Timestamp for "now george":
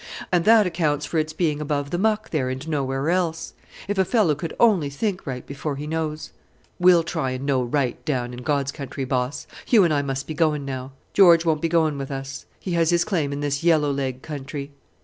10.65-11.45